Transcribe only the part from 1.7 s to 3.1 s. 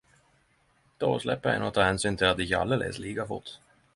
ta hensyn til at ikkje alle les